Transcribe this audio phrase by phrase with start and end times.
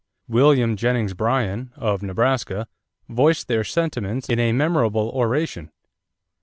[0.27, 2.67] William Jennings Bryan, of Nebraska,
[3.07, 5.71] voiced their sentiments in a memorable oration.